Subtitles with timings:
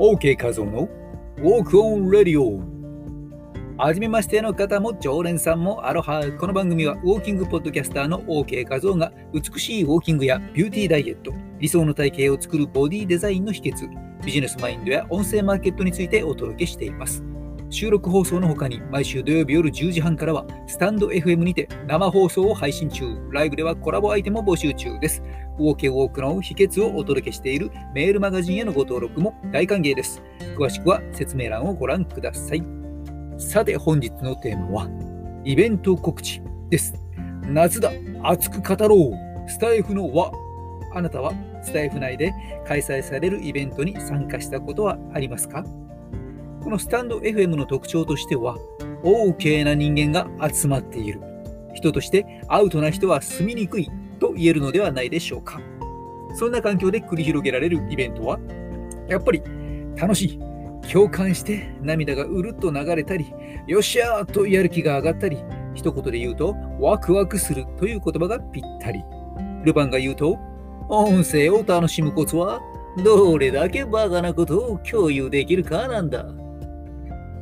[0.00, 0.88] OK 画像の
[1.36, 2.60] Walk on Radio.
[3.76, 6.20] はじめましての方も常連さんもアロハ。
[6.36, 13.88] この番組はウォーキングポッドキャスターの OK 画像が美しいウォーキングやビューティーダイエット理想の体型を作るボディデザインの秘訣
[14.24, 17.22] ビジネスマインドや音声マーケットについてお届けしています。
[17.70, 23.04] 収録放送の他に毎週土曜日夜10時半からはスタンド FM にて生放送を配信中。
[23.30, 25.22] ライブではコラボアイテムを募集中です。
[25.58, 30.22] ウォーケウォークの秘訣をお届けしているメールマガジンへのご登録も大歓迎です
[30.56, 32.62] 詳しくは説明欄をご覧ください
[33.38, 34.88] さて本日のテーマは
[35.44, 36.94] イベント告知です
[37.42, 38.96] 夏だ熱く語ろ
[39.46, 40.32] うスタイフの輪
[40.94, 42.32] あなたはスタイフ内で
[42.66, 45.64] 開催されるイベントに参加したことはありますか
[46.64, 48.56] このスタンド FM の特徴としては、
[49.02, 51.20] OK な人間が集まっている。
[51.74, 55.60] 人としてアウトな人は住みにくいと言えるのではないでしょうか。
[56.34, 58.38] そんな環境で繰り広げられるイベントは、
[59.08, 59.42] やっぱり
[59.96, 60.40] 楽しい。
[60.92, 63.32] 共感して涙がうるっと流れたり、
[63.66, 65.38] よっしゃーとやる気が上がったり、
[65.74, 69.02] 一言で言うと、ワクワクするという言葉がぴったり。
[69.64, 70.38] ルパンが言うと、
[70.88, 72.60] 音声を楽しむコツは、
[73.02, 76.26] どれだけバカなことを共有できるかなんだ。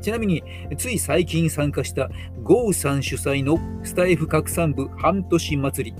[0.00, 0.42] ちなみに、
[0.76, 2.10] つい最近参加した
[2.42, 5.96] GO さん主催のスタイフ拡散部半年祭り、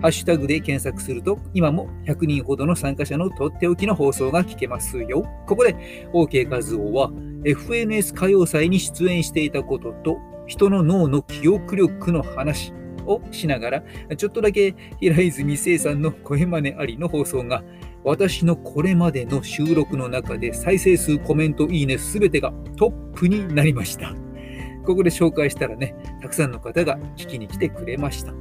[0.00, 5.24] ハッシュタグで検索すると、今も100人ほどの参加者のとっておきの放送が聞けますよ。
[5.46, 7.10] ここで OK 画像は
[7.44, 12.72] FNS 歌謡祭に出演していたことと、人の脳の記憶力の話
[13.06, 13.82] をしながら、
[14.16, 17.64] ちょっとだけ平泉聖さんの声真似ありの放送が
[18.04, 24.14] 私のこれまでの収録の中で再生数、コメント、いいね、すべてがトップになりました。
[24.86, 28.32] ここで紹介したらね、たくさんの方が聞きに来てくれました。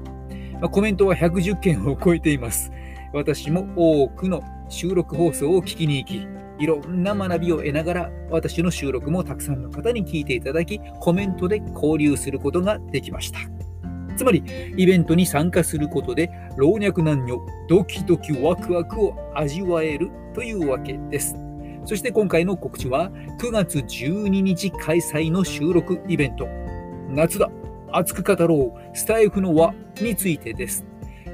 [0.62, 2.72] コメントは110件を超えています。
[3.14, 6.28] 私も多くの収録放送を聞きに行き、
[6.60, 13.40] いろんな学びを得ながら、私の収録もたくさんの方に聞いていただき、コメントで交流することができました。
[14.16, 14.44] つまり、
[14.76, 17.38] イベントに参加することで、老若男女、
[17.70, 21.36] ドキドキワクワクを味わえるというわけです。
[21.86, 26.48] そして今回の告知は、9月12日開催の収録イベント、
[27.10, 27.52] 夏だ、
[27.92, 30.86] 熱く語ろう、スタイフの輪についてです。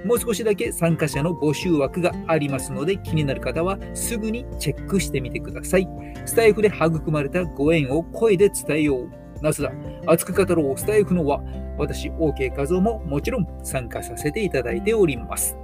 [0.06, 5.88] もう少しだけ参加者の募集枠がありますので、気になる方はすぐにチェックしてみてください。
[6.26, 9.10] スタイフで育まれたご縁を声で伝えよう。
[9.42, 9.72] 夏だ、
[10.06, 11.42] 熱く語ろう、スタイフの輪。
[11.78, 15.58] 私、OK 画像ももちろん参加させていただいております。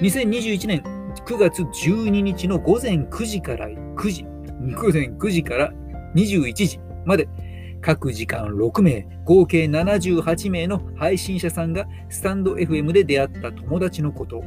[0.00, 0.82] 2021年
[1.24, 5.72] 9月12日の午前9時から9時、午前9時から
[6.14, 7.28] 21時まで、
[7.84, 14.42] 各時間6名、合計78名の配信者さんがスタンド FM で出会った友達のこと、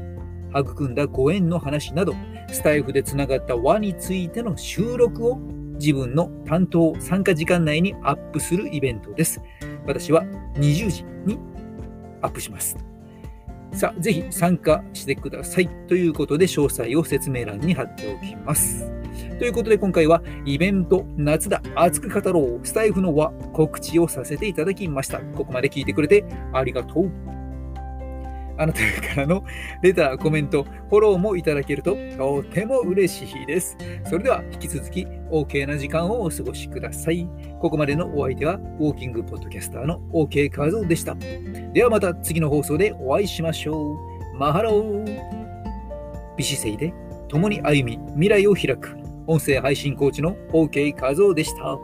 [0.56, 2.16] 育んだご縁の話など、
[2.52, 5.38] スタイフでつながった輪についての収録を
[5.80, 9.40] 自分の担当参加時間内にアップするイベントです。
[9.86, 10.24] 私は
[10.56, 11.38] 20時に
[12.24, 12.76] アップします。
[13.72, 15.70] さあ、ぜひ参加してください。
[15.88, 18.92] ということで、詳細を説明欄に貼っておきます。
[19.40, 25.20] ということで、今回はイベント、夏だ、熱く語ろう、スタイフの輪、告知をさせていただきました。
[25.20, 27.12] ここまで聞いてくれてありがとう。
[28.60, 29.44] あなたからの
[29.84, 33.78] レター、コメント、フォローもいただけるととても嬉しいです。
[34.06, 37.30] それでは引き続き OK な時間をお過ごしください。
[37.62, 41.16] ここまでのお相手はウォーキングポッドキャスターの OK カードでした。
[41.74, 43.98] ではまた次の放送でお会いしましょう。
[44.36, 45.22] マハロー
[46.36, 46.94] 美姿勢で
[47.28, 48.98] 共に歩み未来を開く
[49.28, 51.78] 音声配信コーチの OK カードでした。